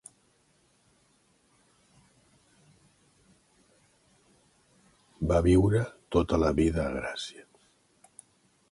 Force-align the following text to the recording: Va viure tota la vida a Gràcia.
Va 5.33 5.39
viure 5.51 5.85
tota 6.19 6.43
la 6.47 6.53
vida 6.63 6.85
a 6.89 6.97
Gràcia. 6.99 7.49